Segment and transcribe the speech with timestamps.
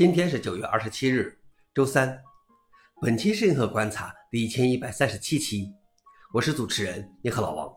[0.00, 1.38] 今天是九月二十七日，
[1.74, 2.22] 周三。
[3.02, 5.70] 本期是银河观察第一千一百三十七期，
[6.32, 7.70] 我是主持人银河老王。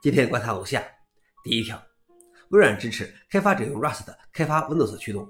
[0.00, 0.80] 今天观察如下：
[1.42, 1.82] 第一条，
[2.50, 5.28] 微软支持开发者用 Rust 开发 Windows 驱动。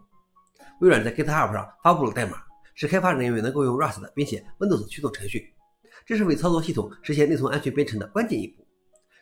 [0.82, 2.36] 微软在 GitHub 上发布了代码，
[2.74, 5.54] 使开发人员能够用 Rust 编写 Windows 驱动程序。
[6.04, 8.62] 这是为操作系统实现内存安全编程的关键一步。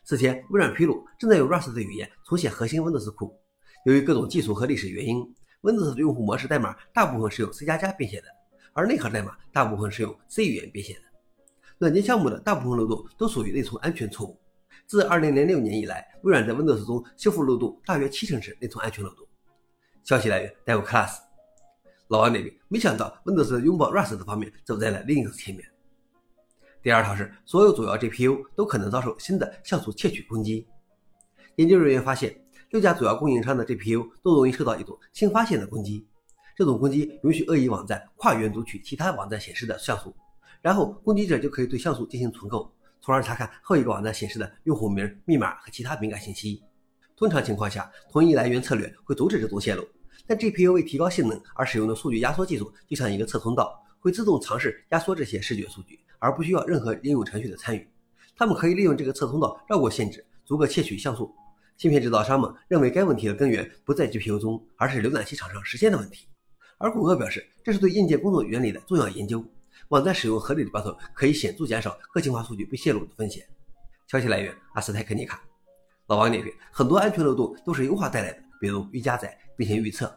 [0.04, 3.40] 此前，微软披露正在用 Rust 的语言重写核心 Windows 库，
[3.84, 5.32] 由于各种技术和历史原因。
[5.62, 8.28] Windows 的用户模式代码大部分是用 C++ 编写的，
[8.72, 11.00] 而内核代码大部分是用 C 语言编写的。
[11.78, 14.38] 软件项目的大部分漏洞都属于内存安全错误。
[14.86, 19.26] 自2006年以来，微软在 Windows 中修复漏洞大约七成是内存安全漏洞。
[20.04, 21.18] 消息来源：DevClass。
[22.06, 25.68] 老王那边没想到 Windows 拥抱 Rust 方面走在了 Linux 前面。
[26.82, 30.68] 第二条是，所有主要 GPU 都可能遭受新的像素窃取攻击。
[31.56, 32.40] 研究人员发现。
[32.70, 36.06] 六家主要供应商的 GPU 都容易受到一种新发现的攻击。
[36.54, 40.14] 这种攻击允许恶意网站跨源读取其他网站显示的像素，
[40.60, 46.62] 然后攻击者就可以对像素进行重构，从而查看后一个网站显示的用户名、密码和其他敏感信息。
[47.16, 49.82] 通常情况下，同一来源策略会阻止这种泄露，
[50.26, 57.88] 但 GPU 为提高性能而使用的数据压缩技术就像一个侧通道，会自动尝试压缩这些视觉数据，而不需要任何应用程序的参与。
[58.36, 61.32] 他们可以利用这个侧通道绕过限制，逐个窃取像素。
[61.78, 66.26] 芯片制造商们认为该问题的根源不在 GPU 中，而是浏览器厂商实现的问题。
[66.76, 69.44] 而谷歌表示，这是对硬件工作原理的重要研究。
[69.90, 73.46] 网站使用合理的标头可以显著减少个性化数据被泄露的风险。
[74.08, 75.40] 消息来源：阿斯泰克尼卡。
[76.08, 80.12] 老王点评：很多安全漏洞都是优化带来的，比如预加载并行预测。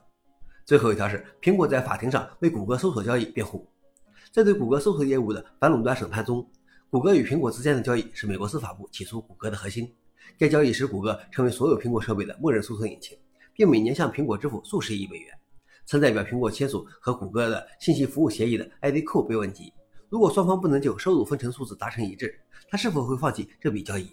[0.66, 3.70] 最后一条是，苹果在法庭上为谷歌搜索交易辩护。
[4.32, 6.50] 在对谷歌搜索业务的反垄断审判中，
[6.90, 9.94] 谷歌与苹果之间的交易是美国司法部起诉谷歌的核心。
[10.38, 13.18] 该交易使谷歌成为所有苹果设备的默认搜索引擎，
[13.54, 15.38] 并每年向苹果支付数十亿美元。
[15.86, 19.74] 曾代表苹果签署和谷歌的信息服务协议的艾迪库被问及，
[20.10, 24.10] 如果双方不能就收入分成数字达成一致，他是否会放弃这笔交易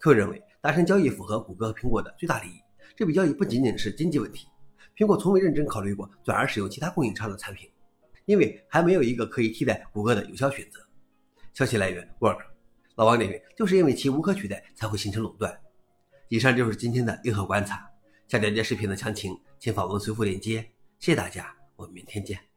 [0.00, 2.60] ？Q 认为达成交易符合谷歌和苹果的最大利益。
[2.96, 4.48] 这笔交易不仅仅是经济问题，
[4.96, 7.70] 苹果从未认真考虑过转而使用其他供应商的产品，
[8.24, 10.80] 因为还没有一个可以替代谷歌的有效选择。
[11.54, 12.49] 消息来源：Work。
[13.00, 15.58] 老王点评：就是因为其无可取代，才会形成垄断。
[16.28, 17.90] 以上就是今天的硬核观察。
[18.28, 20.60] 想了解视频的详情，请访问随附链接。
[20.98, 22.49] 谢谢大家，我们明天见。